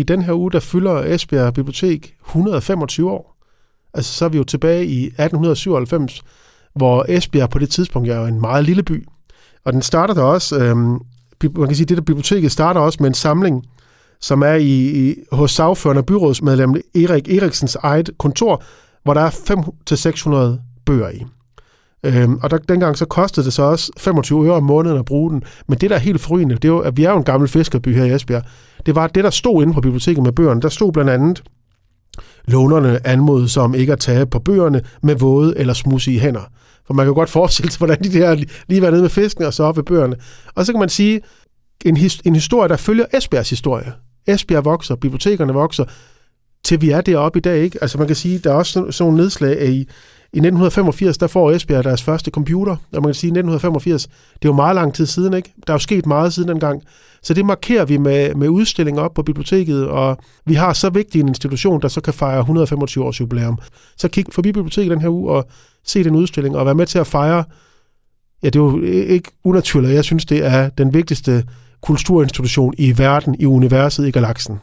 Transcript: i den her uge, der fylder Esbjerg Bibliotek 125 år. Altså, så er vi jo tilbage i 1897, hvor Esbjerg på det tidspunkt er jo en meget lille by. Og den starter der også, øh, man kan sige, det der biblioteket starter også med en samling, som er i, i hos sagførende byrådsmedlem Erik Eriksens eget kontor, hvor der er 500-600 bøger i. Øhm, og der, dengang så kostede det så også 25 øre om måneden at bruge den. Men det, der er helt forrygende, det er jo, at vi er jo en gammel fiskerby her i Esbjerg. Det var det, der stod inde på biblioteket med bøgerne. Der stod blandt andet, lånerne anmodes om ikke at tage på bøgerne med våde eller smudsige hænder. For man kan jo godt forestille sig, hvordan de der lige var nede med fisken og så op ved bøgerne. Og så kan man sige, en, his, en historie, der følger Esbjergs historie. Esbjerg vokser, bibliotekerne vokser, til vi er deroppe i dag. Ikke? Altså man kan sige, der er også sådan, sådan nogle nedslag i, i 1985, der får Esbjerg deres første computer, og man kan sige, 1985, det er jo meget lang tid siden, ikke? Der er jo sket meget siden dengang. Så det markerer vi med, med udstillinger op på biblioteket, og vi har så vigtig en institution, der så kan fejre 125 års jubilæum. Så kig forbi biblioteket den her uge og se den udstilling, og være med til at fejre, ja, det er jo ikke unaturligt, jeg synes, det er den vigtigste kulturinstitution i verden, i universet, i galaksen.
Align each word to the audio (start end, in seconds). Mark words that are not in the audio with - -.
i 0.00 0.02
den 0.02 0.22
her 0.22 0.32
uge, 0.32 0.52
der 0.52 0.60
fylder 0.60 1.14
Esbjerg 1.14 1.54
Bibliotek 1.54 2.14
125 2.26 3.10
år. 3.10 3.36
Altså, 3.94 4.12
så 4.12 4.24
er 4.24 4.28
vi 4.28 4.38
jo 4.38 4.44
tilbage 4.44 4.86
i 4.86 5.04
1897, 5.04 6.22
hvor 6.74 7.04
Esbjerg 7.08 7.50
på 7.50 7.58
det 7.58 7.70
tidspunkt 7.70 8.08
er 8.08 8.20
jo 8.20 8.26
en 8.26 8.40
meget 8.40 8.64
lille 8.64 8.82
by. 8.82 9.06
Og 9.64 9.72
den 9.72 9.82
starter 9.82 10.14
der 10.14 10.22
også, 10.22 10.58
øh, 10.58 10.76
man 11.56 11.66
kan 11.66 11.74
sige, 11.74 11.86
det 11.86 11.96
der 11.96 12.02
biblioteket 12.02 12.52
starter 12.52 12.80
også 12.80 12.98
med 13.00 13.08
en 13.08 13.14
samling, 13.14 13.64
som 14.20 14.42
er 14.42 14.54
i, 14.54 15.08
i 15.08 15.14
hos 15.32 15.50
sagførende 15.50 16.02
byrådsmedlem 16.02 16.74
Erik 16.94 17.28
Eriksens 17.28 17.74
eget 17.74 18.10
kontor, 18.18 18.62
hvor 19.02 19.14
der 19.14 19.20
er 19.20 19.30
500-600 20.56 20.60
bøger 20.86 21.10
i. 21.10 21.24
Øhm, 22.04 22.38
og 22.42 22.50
der, 22.50 22.58
dengang 22.58 22.98
så 22.98 23.04
kostede 23.04 23.46
det 23.46 23.52
så 23.52 23.62
også 23.62 23.92
25 23.98 24.46
øre 24.46 24.54
om 24.54 24.62
måneden 24.62 24.98
at 24.98 25.04
bruge 25.04 25.30
den. 25.30 25.42
Men 25.68 25.78
det, 25.78 25.90
der 25.90 25.96
er 25.96 26.00
helt 26.00 26.20
forrygende, 26.20 26.54
det 26.54 26.64
er 26.64 26.68
jo, 26.68 26.78
at 26.78 26.96
vi 26.96 27.04
er 27.04 27.10
jo 27.10 27.16
en 27.16 27.24
gammel 27.24 27.48
fiskerby 27.48 27.94
her 27.94 28.04
i 28.04 28.14
Esbjerg. 28.14 28.42
Det 28.86 28.94
var 28.94 29.06
det, 29.06 29.24
der 29.24 29.30
stod 29.30 29.62
inde 29.62 29.74
på 29.74 29.80
biblioteket 29.80 30.22
med 30.22 30.32
bøgerne. 30.32 30.60
Der 30.60 30.68
stod 30.68 30.92
blandt 30.92 31.10
andet, 31.10 31.42
lånerne 32.48 33.06
anmodes 33.06 33.56
om 33.56 33.74
ikke 33.74 33.92
at 33.92 33.98
tage 33.98 34.26
på 34.26 34.38
bøgerne 34.38 34.82
med 35.02 35.14
våde 35.14 35.58
eller 35.58 35.74
smudsige 35.74 36.20
hænder. 36.20 36.50
For 36.86 36.94
man 36.94 37.04
kan 37.04 37.08
jo 37.08 37.14
godt 37.14 37.30
forestille 37.30 37.70
sig, 37.70 37.78
hvordan 37.78 38.02
de 38.02 38.12
der 38.12 38.44
lige 38.68 38.82
var 38.82 38.90
nede 38.90 39.02
med 39.02 39.10
fisken 39.10 39.44
og 39.44 39.54
så 39.54 39.64
op 39.64 39.76
ved 39.76 39.84
bøgerne. 39.84 40.16
Og 40.54 40.66
så 40.66 40.72
kan 40.72 40.80
man 40.80 40.88
sige, 40.88 41.20
en, 41.84 41.96
his, 41.96 42.20
en 42.24 42.34
historie, 42.34 42.68
der 42.68 42.76
følger 42.76 43.04
Esbjergs 43.14 43.50
historie. 43.50 43.92
Esbjerg 44.26 44.64
vokser, 44.64 44.94
bibliotekerne 44.94 45.52
vokser, 45.52 45.84
til 46.70 46.80
vi 46.80 46.90
er 46.90 47.00
deroppe 47.00 47.38
i 47.38 47.42
dag. 47.42 47.62
Ikke? 47.62 47.78
Altså 47.80 47.98
man 47.98 48.06
kan 48.06 48.16
sige, 48.16 48.38
der 48.38 48.50
er 48.50 48.54
også 48.54 48.72
sådan, 48.72 48.92
sådan 48.92 49.10
nogle 49.10 49.22
nedslag 49.22 49.68
i, 49.68 49.76
i 50.32 50.38
1985, 50.38 51.18
der 51.18 51.26
får 51.26 51.50
Esbjerg 51.50 51.84
deres 51.84 52.02
første 52.02 52.30
computer, 52.30 52.72
og 52.72 52.78
man 52.92 53.02
kan 53.02 53.14
sige, 53.14 53.28
1985, 53.28 54.06
det 54.06 54.12
er 54.44 54.48
jo 54.48 54.52
meget 54.52 54.74
lang 54.74 54.94
tid 54.94 55.06
siden, 55.06 55.34
ikke? 55.34 55.52
Der 55.66 55.72
er 55.72 55.74
jo 55.74 55.78
sket 55.78 56.06
meget 56.06 56.32
siden 56.32 56.48
dengang. 56.48 56.82
Så 57.22 57.34
det 57.34 57.44
markerer 57.46 57.84
vi 57.84 57.96
med, 57.96 58.34
med 58.34 58.48
udstillinger 58.48 59.02
op 59.02 59.14
på 59.14 59.22
biblioteket, 59.22 59.88
og 59.88 60.18
vi 60.46 60.54
har 60.54 60.72
så 60.72 60.90
vigtig 60.90 61.20
en 61.20 61.28
institution, 61.28 61.82
der 61.82 61.88
så 61.88 62.00
kan 62.00 62.14
fejre 62.14 62.40
125 62.40 63.04
års 63.04 63.20
jubilæum. 63.20 63.58
Så 63.96 64.08
kig 64.08 64.26
forbi 64.32 64.52
biblioteket 64.52 64.90
den 64.90 65.00
her 65.00 65.08
uge 65.08 65.30
og 65.30 65.48
se 65.84 66.04
den 66.04 66.14
udstilling, 66.14 66.56
og 66.56 66.66
være 66.66 66.74
med 66.74 66.86
til 66.86 66.98
at 66.98 67.06
fejre, 67.06 67.44
ja, 68.42 68.46
det 68.46 68.56
er 68.56 68.60
jo 68.60 68.82
ikke 68.82 69.30
unaturligt, 69.44 69.94
jeg 69.94 70.04
synes, 70.04 70.24
det 70.24 70.44
er 70.44 70.68
den 70.68 70.94
vigtigste 70.94 71.44
kulturinstitution 71.80 72.74
i 72.78 72.98
verden, 72.98 73.36
i 73.38 73.46
universet, 73.46 74.08
i 74.08 74.10
galaksen. 74.10 74.60